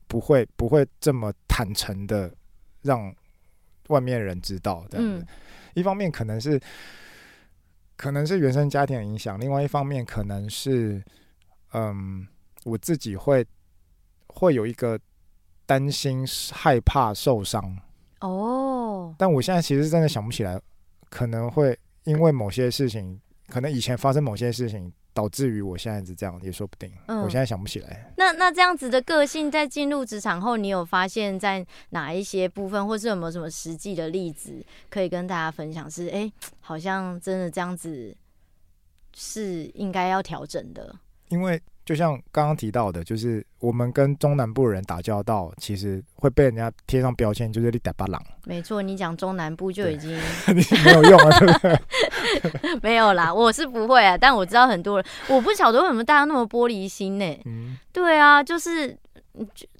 [0.07, 2.31] 不会，不会这么坦诚的
[2.83, 3.11] 让
[3.87, 5.25] 外面人知道这样子。
[5.25, 5.27] 嗯、
[5.73, 6.61] 一方面可能是，
[7.95, 11.03] 可能是原生家庭的影响，另外一方面可能是，
[11.73, 12.27] 嗯，
[12.65, 13.43] 我自己会
[14.27, 14.99] 会有一个。
[15.65, 17.61] 担心、害怕受伤
[18.19, 19.15] 哦，oh.
[19.17, 20.59] 但我现在其实真的想不起来，
[21.09, 26.91] 可能会因为某些事情，可能以前发生某些事情，导致于我现在是这样，也说不定。
[27.07, 28.11] 嗯，我现在想不起来。
[28.17, 36.05] 那那这样子的个性，在进入职场后，你有发现，在哪一些部分，或是有没有什么实际的例子可以跟大家分享是？
[36.05, 38.15] 是、欸、哎，好像真的这样子
[39.13, 40.95] 是应该要调整的。
[41.29, 48.21] 因为就像刚刚提到的，就是我们跟中南部人打交道，其实会被人家贴上标签，就是你打巴郎。
[48.45, 50.11] 没错，你讲中南部就已经
[50.85, 52.79] 没有用了，对不对？
[52.81, 57.41] 没有啦，我是不会啊，但我知道很多人，我不晓得为什么大家那么玻璃心呢、欸？
[57.45, 58.97] 嗯，对啊，就是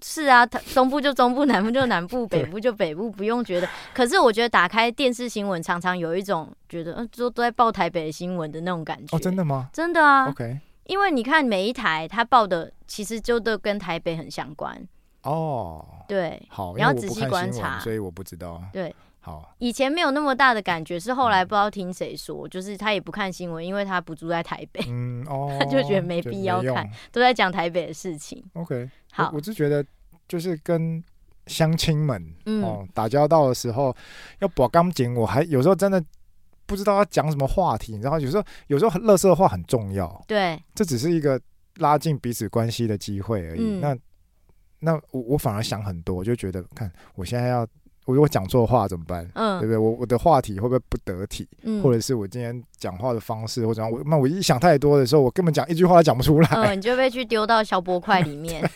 [0.02, 3.70] 是啊，中部就中部，南部就南部，北部就北部，不用觉得。
[3.94, 9.16] 可是我觉得打开电视新闻，常常有一种觉得，嗯，都都在报台北的新闻的那种感觉。
[9.16, 9.70] 哦，真的吗？
[9.72, 10.28] 真的啊。
[10.28, 10.60] OK。
[10.86, 14.86] 因为你看每一台他报的，其实就都跟台北很相关
[15.22, 15.86] 哦。
[16.08, 18.62] 对，好，你要仔细观察，所以我不知道。
[18.74, 28.44] 对，好，以前没有那么大的感觉，是后来不知道听谁说，就是他也不看新闻，因为他不住在台北，嗯哦，他就觉得没必要看，都在讲台北的事情。
[28.54, 29.86] OK，好，我是觉得
[30.28, 31.02] 就是跟
[31.48, 32.22] 乡亲们
[32.62, 33.96] 哦打交道的时候
[34.40, 36.04] 要保钢筋，我还有时候真的。
[36.66, 41.40] 不知道要讲什么话题，你知道有时候有时候乐色话很重要，对，这只是一个
[41.78, 43.62] 拉近彼此关系的机会而已。
[43.62, 43.98] 嗯、那
[44.80, 47.68] 那我我反而想很多，就觉得看我现在要
[48.06, 49.30] 我如果讲错话怎么办？
[49.36, 49.78] 嗯，对不对？
[49.78, 51.48] 我我的话题会不会不得体？
[51.64, 58.70] 嗯，或者是我今天讲话的方式或者我那我一想太多的时候，我根本讲一句话都讲不出来，嗯，你就被去丢到小波块里面，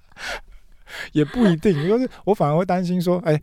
[1.12, 3.40] 也不一定，就是我反而会担心说，哎。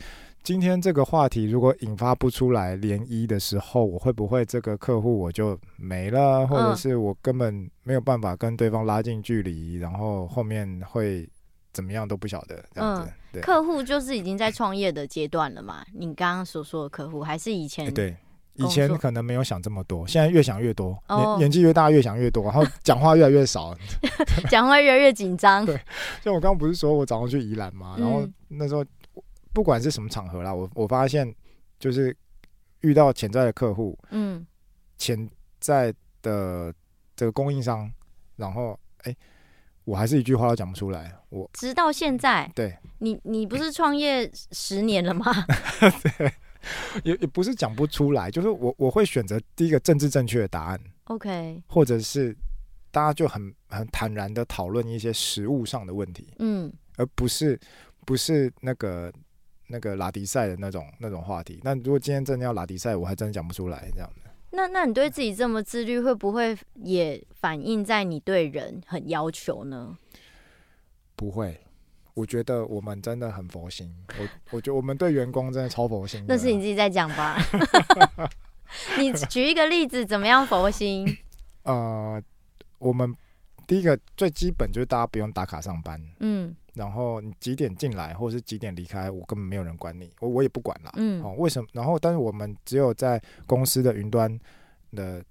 [0.49, 11.29] 今天这个话题如果引发不出来涟漪的时候，我会不会这个客户我就没了，或者是我根本没有办法跟对方拉近距离，然后后面会
[11.71, 13.11] 怎么样都不晓得这样子。
[13.11, 13.41] 嗯，对。
[13.43, 15.85] 客户就是已经在创业的阶段了嘛？
[15.93, 17.93] 你刚刚所说的客户还是以前？
[17.93, 18.17] 对，
[18.55, 23.77] 以前可能没有想这么多，现在越想越多，年年纪越大越想越多，然后讲话越来越少，
[24.49, 25.63] 讲话越来越紧张。
[25.67, 25.79] 对，
[26.23, 28.83] 像我刚刚不是说我早上去宜兰嘛，然后那时候。
[29.53, 31.33] 不管是什么场合啦，我我发现
[31.79, 32.15] 就是
[32.81, 34.45] 遇到潜在的客户，嗯，
[34.97, 36.73] 潜在的
[37.15, 37.91] 这个供应商，
[38.35, 39.17] 然后哎、欸，
[39.83, 41.13] 我还是一句话都讲不出来。
[41.29, 45.25] 我直到现在，对，你你不是创业十年了吗？
[46.17, 46.31] 对，
[47.03, 52.35] 也也不是讲不出来，就是我我会选择第一个政治正确的答案，OK，或者是
[52.91, 57.59] 大家就很很坦然的讨论一些实物上的问题，嗯，而不是
[58.05, 59.11] 不是那个。
[59.71, 64.31] 那个拉迪赛的那种那种话题，那如果今天真的要拉迪赛，我还真的讲不出来这样的。
[64.51, 69.95] 那那你对自己这么自律，会不会也反映在你对人很要求呢？
[71.15, 71.59] 不会，
[72.15, 73.93] 我觉得我们真的很佛心。
[74.17, 76.25] 我我觉得我们对员工真的超佛心。
[76.27, 77.37] 那是你自己在讲吧？
[78.97, 81.07] 你举一个例子，怎么样佛心？
[81.61, 82.19] 呃，
[82.79, 83.15] 我们
[83.67, 86.01] 第一个最基本就是大家不用打卡上班。
[86.21, 86.55] 嗯。
[86.79, 90.89] 然后你几点进来，或者是几点离开，我根本没有人管你，我我也不管啦。
[90.95, 91.67] 嗯，哦，为什么？
[91.73, 94.39] 然后，但是我们只有在公司的云端
[94.91, 95.21] 的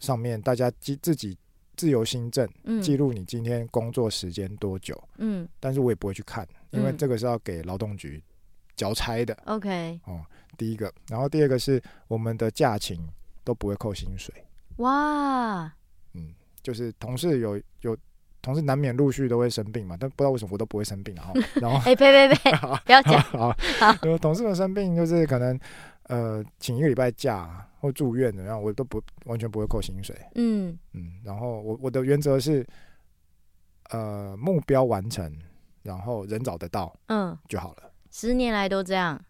[0.00, 1.38] 上面，大家自自己
[1.76, 2.48] 自由新政，
[2.82, 5.00] 记录你今天工作时间多久。
[5.18, 8.20] 嗯，但是我也不会去看，因为这个是要给劳动局
[8.74, 9.32] 交差的。
[9.46, 10.20] OK，哦，
[10.56, 12.98] 第一个，然后第二个是我们的假勤
[13.44, 14.34] 都不会扣薪水。
[14.78, 15.72] 哇，
[16.14, 17.96] 嗯，就是同事有有。
[18.40, 22.50] 同事难免陆续都会生病嘛，但不知道为什么我都不会生病， 然后，然后，哎，呸呸呸，
[22.86, 25.58] 不要讲，好，好，同事们生病就是可能，
[26.04, 30.78] 呃，请一个礼拜假或住院的，然后我都不完全不会扣薪水，嗯。
[30.94, 32.64] 嗯，然后我我的原则是，
[33.90, 35.36] 呃，目标完成，
[35.82, 37.90] 然后人找得到，嗯，就好了。
[38.10, 39.20] 十年来都这样，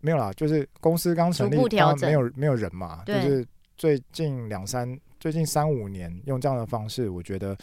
[0.00, 3.44] 没有啦，就是公司刚成立，当然没有没有人嘛，就是
[3.76, 7.56] 最近两三，最近三五年用这样的方式，我觉得。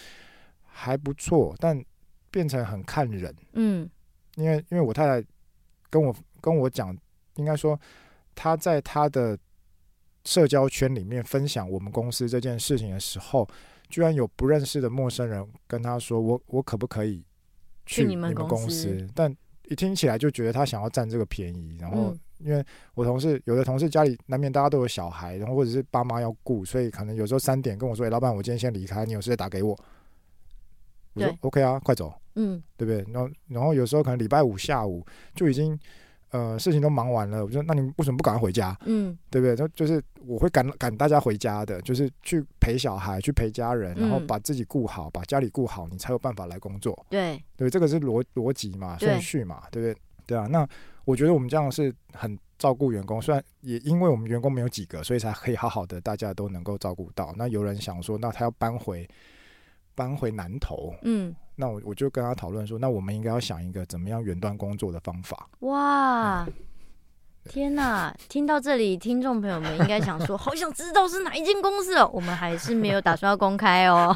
[0.74, 1.84] 还不错，但
[2.32, 3.36] 变成很看人。
[3.54, 3.90] 嗯，
[4.36, 5.28] 因为因为我太太
[5.90, 6.98] 跟我跟我讲，
[7.36, 7.80] 应该说
[8.34, 9.38] 她在她的
[10.24, 13.48] 社交圈里面分享我们公司这件事情的时候，
[13.90, 17.24] 居然有不认识的陌生人跟她说：“我我可不可以
[17.86, 19.36] 去你们公司？”但
[19.68, 21.78] 一听起来就觉得他想要占这个便宜。
[21.80, 29.78] 然后，因为我同事有的同事家里难免大家都有小孩，然后或者是爸妈要顾，所以可能有时候三点跟我说：“哎，老板，我今天先离开，你有事再打给我。”
[31.14, 33.14] 我说 OK 啊，快走，嗯，对不对？
[33.14, 35.78] 然后，然后有时候可能礼拜五下午就已经，
[36.30, 37.44] 呃，事情都忙完了。
[37.44, 38.78] 我说，那你为什么不赶快回家？
[38.86, 39.56] 嗯，对不对？
[39.56, 47.06] 就就是我会赶赶大家回家的，就是去陪小孩，去陪家人，然后把自己顾好，把家里顾好，你才有办法来工作。
[47.10, 50.02] 对，对，这个是逻逻辑嘛，顺序嘛，对不对？
[50.28, 50.48] 对啊。
[50.48, 50.66] 那
[51.04, 57.34] 我觉得我们这样是很照顾员工，虽然也因为我们员工没有几个，所以才可以好好的大家都能够照顾到。
[57.36, 59.06] 那有人想说，那他要搬回。
[59.96, 65.50] 搬回南投，嗯，那我我就跟他讨论说，那我们应该要想一个怎么样远端工作的方法。
[65.60, 66.54] 哇，嗯、
[67.46, 68.16] 天哪！
[68.30, 72.10] 听到这里，听众朋友们应该想说， 好想知道是哪一间公司哦。
[72.14, 74.16] 我们还是没有打算要公开哦。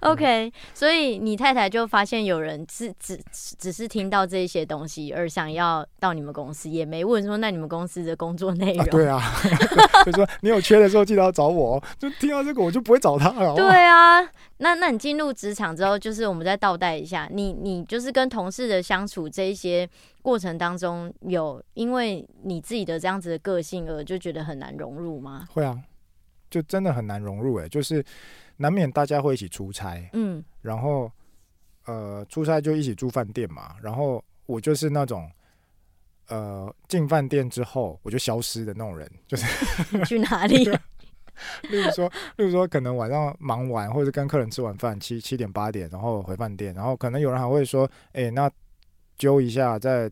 [0.00, 8.82] OK，所以你太太就发现有人只只，只是听到这些东西而想要到你们公司，也没问说那你们公司的工作内容。
[8.82, 9.20] 啊对啊，
[10.06, 11.82] 就说你有缺的时候记得要找我。
[11.98, 13.54] 就听到这个我就不会找他了。
[13.54, 14.22] 对啊，
[14.56, 19.86] 那那你进入职场之后，就是我们再倒带一下，你你就是跟同事的相处这一些
[20.22, 25.46] 过程当中，有因为你自己的这样子的个性而就觉得很难融入吗？
[25.52, 25.78] 会啊，
[26.48, 28.02] 就真的很难融入哎、欸，就是。
[28.60, 31.10] 难免大家会一起出差，嗯，然后
[31.86, 35.30] 呃出差就一起住饭店嘛，然后我就是那种
[36.28, 39.46] 呃进饭店之后我就消失的那种人，就是
[40.04, 40.62] 去哪里？
[41.70, 48.50] 例如说，例如说可能晚上忙完或者跟客人吃完饭七七点八点，然后回饭店，然后可能有人还会说，哎，那
[49.16, 50.10] 揪一下再。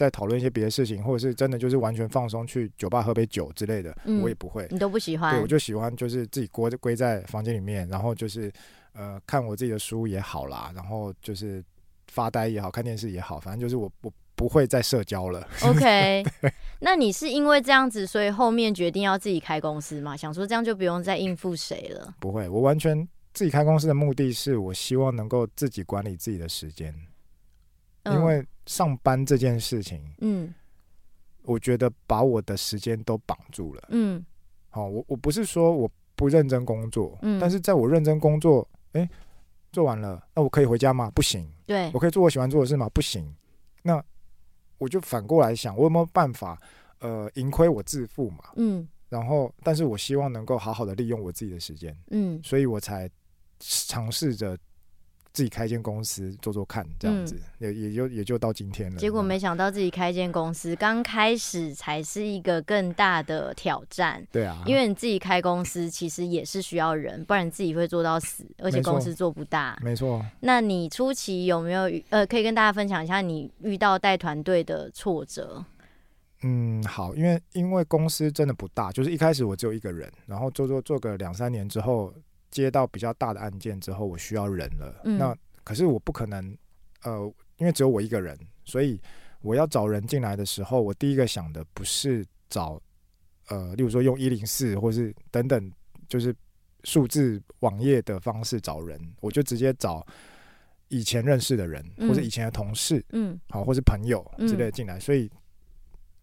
[0.00, 4.66] 在讨论一些别的事情，或者是真的就是完全放松，去酒吧喝杯酒之类的，嗯、我也不会。
[4.70, 5.34] 你都不喜欢？
[5.34, 8.50] 对，我就喜欢就是自己窝归在房间里面，然后就是
[8.94, 11.62] 呃看我自己的书也好啦，然后就是
[12.08, 15.46] 发呆也好，看电视也好，反正就是我我不会再社交了。
[15.62, 16.24] OK，
[16.80, 20.16] 那你是因为这样子，所以后面决定要自己开公司吗？
[20.16, 22.14] 想说这样就不用再应付谁了？
[22.18, 26.94] 不会，我完全自己开公司的目的是我希望能够自己管理自己的时间。
[28.06, 30.54] 因为上班这件事情，嗯，
[31.42, 34.24] 我觉得把我的时间都绑住了，嗯，
[34.70, 39.08] 好，我我不是说我不认真工作，嗯，但是在我认真工作，哎，
[39.72, 41.10] 做完了，那我可以回家吗？
[41.14, 42.88] 不行，对，我可以做我喜欢做的事吗？
[42.90, 43.34] 不行，
[43.82, 44.02] 那
[44.78, 46.58] 我就反过来想，我有没有办法，
[47.00, 53.10] 呃，盈亏我自负嘛，嗯，然后，但是我希望能够好好的利用我自己的时间，嗯，所以我才
[53.58, 54.56] 尝试着。
[55.32, 58.98] 自己开一间公司做做看，这样子、嗯、也也就也就到今天了。
[58.98, 64.26] 结果没想到自己开一间公司，刚开始才是一个更大的挑战。
[64.32, 69.78] 对啊，因为你自己开公司其实也是需要人，不然你自己会做到死，而且公司做不大。
[69.80, 70.20] 没错。
[70.40, 75.64] 那你初期有没有呃，可以跟大家分享一下你遇到带团队的挫折？
[76.42, 82.12] 嗯，好，因为因为公司真的不大，就是一开始我只有一个人，然后做做做个两三年之后。
[82.50, 85.00] 接到比较大的案件之后，我需要人了。
[85.04, 86.56] 嗯、那可是我不可能，
[87.02, 89.00] 呃，因为只有我一个人，所以
[89.40, 92.80] 我要找人进来的时候，我第一个想的不是找，
[93.48, 95.72] 呃，例如说用一零四或是等等，
[96.08, 96.34] 就是
[96.84, 100.04] 数字网页的方式找人，我就直接找
[100.88, 104.96] 以前认识的人，嗯、或者以前的同事，嗯，好，或是朋友之类的进来。
[104.96, 105.30] 嗯、所以，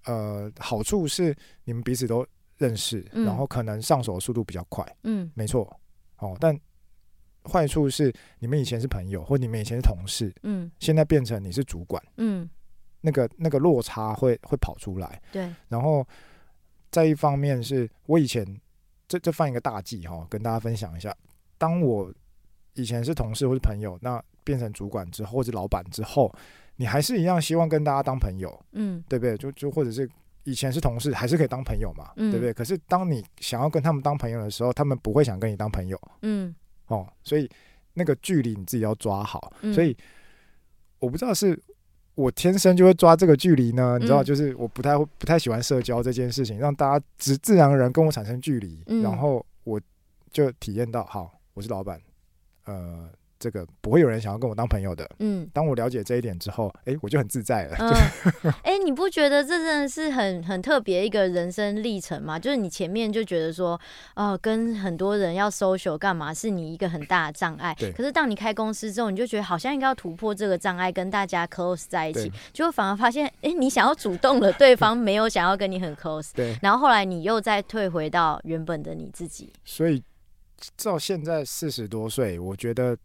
[0.05, 2.25] 呃，好处是你们彼此都
[2.57, 4.85] 认识，嗯、然后可能上手的速度比较快。
[5.03, 5.79] 嗯，没错。
[6.19, 6.57] 哦，但
[7.43, 12.49] 坏处是你们以前是朋友，或你们以前是同事，嗯，现在变成你是主管，嗯，
[13.01, 15.49] 那个那个落差会会跑出来，对。
[15.69, 16.05] 然后
[16.91, 18.45] 在一方面是我以前
[19.07, 21.15] 这这犯一个大忌哈，跟大家分享一下，
[21.57, 22.13] 当我
[22.73, 26.33] 以前是同事或是朋友，那变成主管之后或者老板之后，
[26.75, 29.37] 你还是一样希望跟大家当朋友，嗯，对不对？
[29.37, 30.09] 就就或者是。
[30.47, 32.53] 以前是同事，还是可以当朋友嘛，嗯、对不对？
[32.53, 36.55] 可是当你想要跟他们当朋友的时候，他们不会想跟你当朋友，嗯，
[36.87, 37.49] 哦，所以
[37.93, 39.51] 那个距离你自己要抓好。
[39.59, 39.95] 嗯、所以
[40.99, 41.61] 我不知道是
[42.15, 49.77] 我天生就会抓这个距离呢，嗯、你知道，就是我不太不太喜欢社交这件事情，让大家自自然而然跟我产生距离，嗯、然后我
[50.31, 52.01] 就体验到，好，我是老板，
[52.63, 53.09] 呃。
[53.39, 55.07] 这个不会有人想要跟我当朋友的。
[55.19, 57.77] 嗯，当我了解这一点之后，哎，我就很自在了。
[57.79, 62.39] 嗯，哎，你不觉得这真的是很很特别一个人生历程吗？
[62.39, 63.79] 就是你前面就觉得说，
[64.15, 67.75] 哦，跟很多人要 social 干嘛，是你一个很大的障碍。
[67.77, 67.91] 对。
[67.91, 76.31] 可是当你开公司之后，你就觉得好像应该要突破这个障碍，跟大家 close 在一起，结果反而发现，哎，你想要主动了，对方 没有想要跟你很 close。
[76.33, 76.57] 对。
[76.61, 79.53] 然后后来你又再退回到原本的你自己。
[79.63, 80.01] 所以
[80.83, 82.97] 到现在四十多岁，我觉得。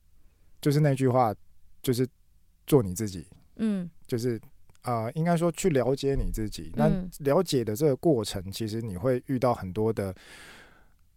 [0.63, 1.35] 就是那句话，
[1.83, 2.09] 就是
[2.67, 4.41] 做你自己，嗯，就是
[4.83, 6.73] 啊、呃，应该说去了解你自己。
[6.77, 10.15] 那了解的这个过程，其实你会遇到很多的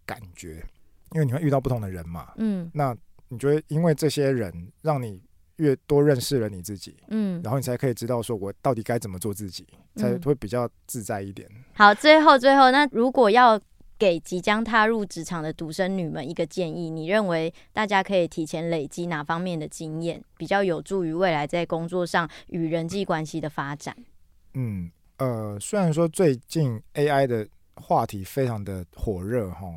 [0.03, 0.65] 感觉，
[1.11, 2.97] 因为你会遇到不同的人嘛，嗯，那
[3.29, 5.21] 你觉得因为这些人让你
[5.57, 11.47] 越多认识了你自己，嗯，然后你才可以知道说我到底该怎么做自己，才会比较自在一点。
[11.73, 13.61] 好，最后最后，那如果要。
[13.97, 23.95] 给即将踏入职场的独生女们一个建议，你认为大家可以提前累积哪方面的经验，比较有助于未来在工作上与人际关系的发展？
[24.53, 29.67] 嗯，呃，虽然说最近 AI 的话题非常的火热哈，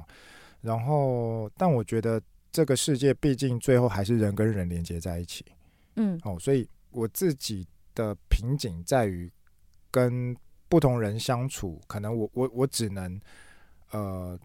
[0.63, 5.45] 然后，但我觉得这个世界毕竟最后还是人跟人连接在一起，
[5.95, 9.31] 嗯，哦，所以我自己的瓶颈在于
[9.93, 10.37] 跟
[10.69, 13.21] 不同人相处，可能我我我只能。
[13.91, 14.39] 呃，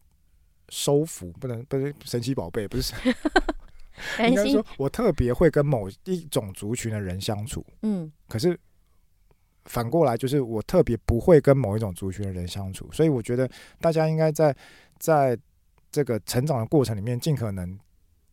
[0.70, 2.94] 收服，不能不是神奇宝贝，不是。
[4.28, 7.64] 应该说，我特别会跟某一种族群的人相处。
[7.84, 8.60] 嗯，可是
[9.66, 12.91] 反过来，就是我特别不会跟某一种族群的人相处。
[12.91, 14.54] 所以我觉得大家应该在
[14.98, 15.38] 在
[15.91, 17.80] 这个成长的过程里面，尽可能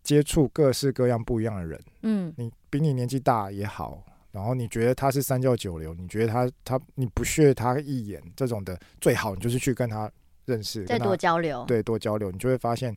[0.02, 1.80] 接触各式各样不一样的人。
[2.02, 4.02] 嗯，你比你年纪大也好，
[4.32, 10.10] 然后你觉得他是三教九流，你觉得他他你不屑他一眼这种的，最好你就是去跟他
[10.50, 12.94] 认识，再多交流，对，多交流，你就会发现。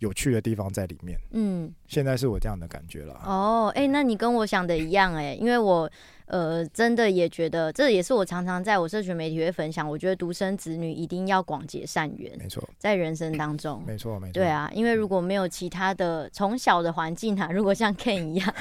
[0.00, 3.12] 有趣的地方在里面，嗯，现在是我这样的感觉了。
[3.22, 5.90] 哦，哎、欸，那你跟我想的一样、欸，哎，因为我，
[6.24, 9.86] 呃，真的也觉得，这也是我常常在我社群媒体会分享。
[9.86, 18.54] 我觉得独生子女一定要广结善缘，没错，在人生当中，没错，没错，对啊，因为如果没有其他的从小的环境啊，如果像 Ken 一样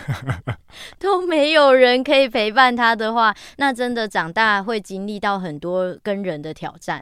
[1.00, 7.02] 都没有人可以陪伴他的话，那真的长大会经历到很多跟人的挑战。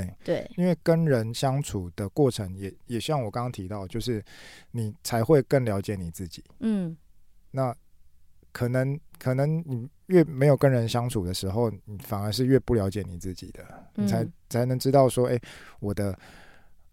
[0.00, 4.24] 对对，因为跟人相处的过程也也像我刚刚提到，就是
[4.70, 6.42] 你才会更了解你自己。
[6.60, 6.96] 嗯，
[7.50, 7.74] 那
[8.52, 13.64] 可能可能你越没有跟人相处的时候，你反而是越不了解你自己的，
[13.94, 15.40] 你才才能知道说，哎，
[15.80, 16.18] 我的。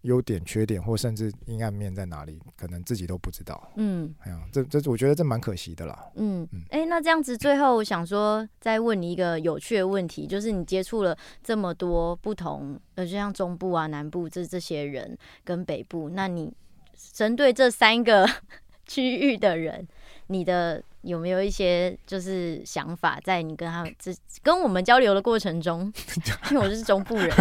[0.04, 3.72] 优点、缺点，或甚至阴暗面在哪里，可能自己都不知道。
[3.76, 6.08] 嗯，哎呀，这这，我觉得这蛮可惜的啦。
[6.16, 16.54] 嗯嗯，哎、欸，那这样子，最后我想说，再问你一个有趣的问题，就是你接触了这么多不同，呃，就像中部啊、南部这这些人跟北部，那你
[17.14, 18.26] 针对这三个
[18.88, 19.86] 区域的人，
[20.28, 25.92] 你的有没有一些就是想法，在你跟他们这跟我们交流的过程中，
[26.52, 27.30] 因为我是中部人。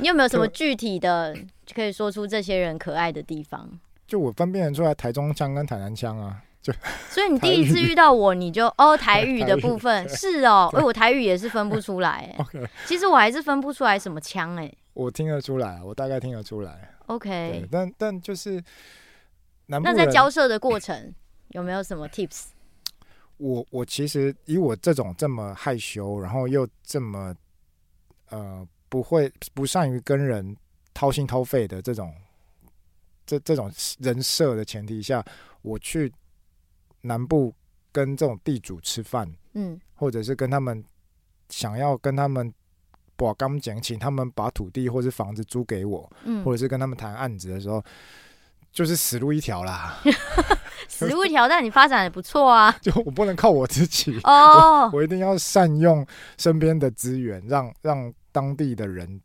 [0.00, 1.36] 你有没有什么具体的
[1.74, 3.68] 可以说出这些人可爱的地方？
[4.06, 6.72] 就我分辨得出来台中腔跟台南腔啊，就
[7.08, 10.08] 所以你 第一次遇到我，你就哦台语的部分。
[10.08, 18.60] 是哦，哎我台语也是分不出来， OK，其实我还是分不出来什么腔哎，我听得出来，我大概听得出来，OK，但但就是
[19.66, 21.14] 那在交涉的过程
[21.50, 22.46] 有没有什么 tips？
[23.36, 27.32] 我我其实以我这种这么害羞，然后又这么
[28.30, 28.66] 呃。
[28.90, 30.54] 不会不善于跟人
[30.92, 32.12] 掏心掏肺的这种
[33.24, 35.24] 这这种人设的前提下，
[35.62, 36.12] 我去
[37.02, 37.54] 南部
[37.92, 40.84] 跟这种地主吃饭，嗯，或者是跟他们
[41.48, 42.52] 想要跟他们
[43.14, 47.80] 把刚讲，请他们把土地或是房子租给我，嗯，或者是跟他们谈案子的时候，
[48.72, 50.02] 就是死路一条啦。
[50.88, 52.76] 死路一条，但你发展也不错啊。
[52.82, 56.04] 就我不能靠我自己哦，我，我一定要善用
[56.36, 58.12] 身边的资源，让让。
[58.32, 59.20] 当地的人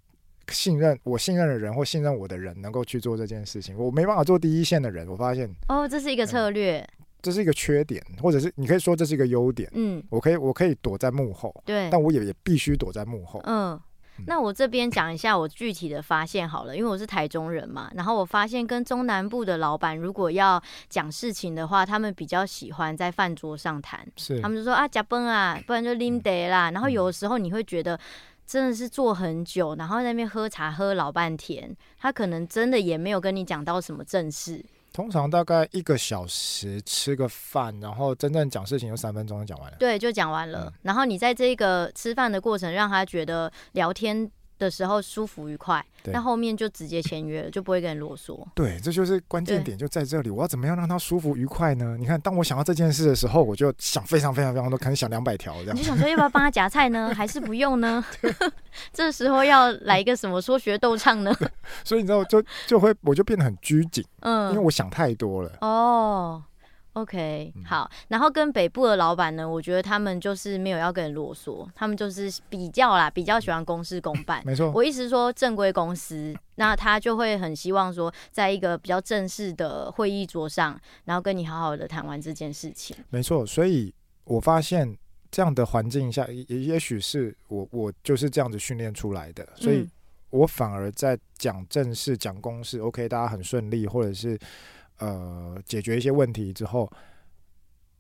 [0.49, 3.77] 信任我，信任的人或信任我的人，能够去做这件事情。
[3.77, 9.69] 我没办法做第一线的人，我发现哦，这是一个策略，嗯，这是一个缺点，或者是你可以说这是一个优点。
[9.73, 13.41] 嗯，我可以，我可以躲在幕后，对，但我也也必须躲在幕后。
[13.45, 13.79] 嗯。
[14.27, 27.99] 那我这边讲一下我具体的发现好了，因为我是台中人嘛，然后我发现跟中南部的老板如果要讲事情的话，他们比较喜欢在饭桌上谈，是，他们就说啊，加崩啊，不然就拎得啦，然后有的时候你会觉得
[28.45, 34.63] 真的是坐很久，然后在那边喝茶喝老半天，他可能真的也没有跟你讲到什么正事。
[34.93, 39.75] 通常大概一个小时吃个饭，然后真正讲事情就三分钟就讲完了。
[39.77, 40.67] 对，就讲完了。
[40.67, 48.45] 嗯、然后你在这个吃饭的过程，让他觉得聊天的时候舒服愉快，那后面就直接签约了，就不会跟人啰嗦。
[48.53, 50.29] 对，这就是关键点，就在这里。
[50.29, 51.95] 我要怎么样让他舒服愉快呢？
[51.99, 55.75] 你看，当我想到这件事的时候，我就想非常非常非常多，可能想两百条这样。
[55.75, 57.13] 你就想说，要不要帮他夹菜呢？
[57.13, 58.03] 还是不用呢？
[58.93, 61.35] 这时候要来一个什么说学逗唱呢？
[61.83, 65.51] 所以你知道，就就会我就变得很拘谨，嗯，因为我想太多了。
[65.61, 66.43] 哦。
[66.95, 74.41] OK，好，然后跟北部的老板呢，我觉得他们就是没有要跟人啰嗦，他们就是比较啦，比较喜欢公事公 办。
[74.45, 82.95] 没错，我意思说正规公司，那他就会很希望说，在一个比较正式的会议桌上，然后跟你好好的谈完这件事情。
[83.09, 83.93] 没错，所以
[84.23, 84.97] 我发现
[85.29, 89.85] 这样的环境下，也也许是我我就是这样子训练出来的，所以
[90.29, 94.39] 我反而在讲正事、讲公事，OK，大家很顺利，或者是。
[94.99, 96.89] 呃，解决一些问题之后，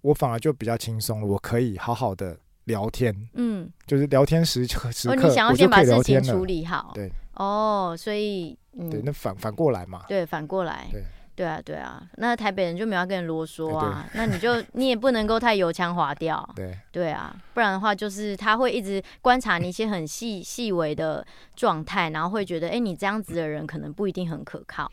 [0.01, 1.27] 我反而就比较轻松了。
[1.27, 11.03] 我可以好好的聊天，嗯，就是聊天时刻时刻，哦、你想要先把事情处理好，对，哦，所以，嗯、对，那反反过来嘛，对，反过来，对，
[11.35, 21.25] 对啊，对啊，那台北人就没有跟人啰嗦啊， 那你就你也不能够太油腔滑调， 对，对啊，不然的话就是他会一直观察你一些很细细微的
[21.55, 24.89] 状态，然后会觉得，哎、欸，你这样子的人可能不一定很可靠，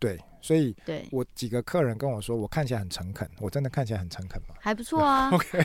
[0.00, 0.18] 对。
[0.42, 4.54] 所以，对我几个客人跟我说，我看起来很诚恳，我真的看起来很诚恳吗？
[4.58, 5.28] 还不错啊。
[5.34, 5.62] OK，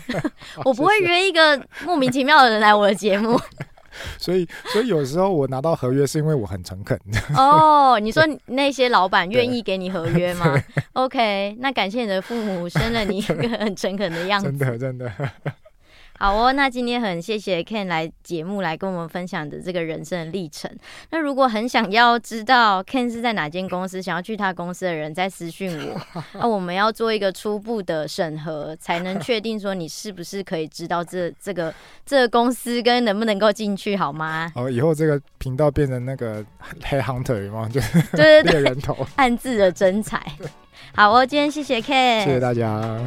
[0.65, 3.39] 我不会约一个莫名其妙的人来我的节目。
[4.19, 6.99] 所以，所以有时候我拿到合约是因为我很诚恳。
[7.37, 10.53] 哦，你说那些老板愿意给你合约吗
[10.91, 14.51] ？OK，那感谢你的父母生了你一个很诚恳的样子。
[14.51, 15.09] 真的，真的。
[16.17, 20.71] 好哦，那今天很谢谢 Ken 来节目来跟我们分享的这个人生的历程。
[21.11, 26.01] 那如果很想要知道 Ken 是在哪间公司，想要去他公司的人，再私讯我。
[26.39, 31.73] 那我们要做一个初步的审核，才能确定说你是不是可以知道这这个
[32.05, 34.51] 这个公司跟能不能够进去，好吗？
[34.55, 36.43] 哦，以后这个频道变成那个
[36.83, 37.67] 黑 hunter 吗？
[37.67, 37.81] 就
[38.13, 40.21] 对对对，猎人头，暗自的真才。
[40.95, 42.97] 好哦，今天谢谢 Ken，谢谢大家。